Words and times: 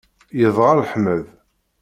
Yedɣel 0.39 0.79
Ḥmed. 0.91 1.23